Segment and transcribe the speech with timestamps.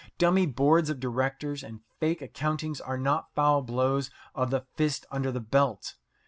[0.17, 5.31] Dummy boards of directors and fake accountings are not foul blows of the fist under
[5.31, 5.93] the belt.